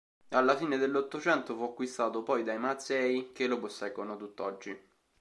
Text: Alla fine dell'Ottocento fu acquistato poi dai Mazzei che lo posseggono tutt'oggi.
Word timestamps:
Alla 0.29 0.55
fine 0.55 0.77
dell'Ottocento 0.79 1.55
fu 1.55 1.61
acquistato 1.61 2.23
poi 2.23 2.41
dai 2.41 2.57
Mazzei 2.57 3.33
che 3.33 3.45
lo 3.45 3.59
posseggono 3.59 4.17
tutt'oggi. 4.17 4.75